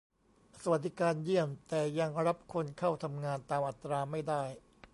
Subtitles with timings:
[0.61, 4.43] สวัสดิการเยี่ยม แต่ยังรับคนเข้าทำงานตามอัตราไม่ได้